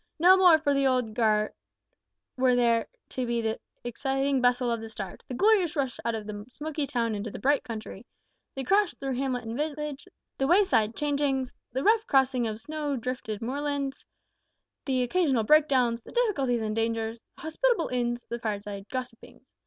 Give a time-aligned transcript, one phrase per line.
[0.17, 1.53] No more for the old guard
[2.35, 6.25] were there to be the exciting bustle of the start, the glorious rush out of
[6.25, 8.07] the smoky town into the bright country;
[8.55, 10.07] the crash through hamlet and village;
[10.39, 14.03] the wayside changings; the rough crossing of snow drifted moorlands;
[14.85, 19.45] the occasional breakdowns; the difficulties and dangers; the hospitable inns; the fireside gossipings.